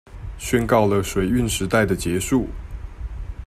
[0.39, 2.47] 宣告了水運時代的結束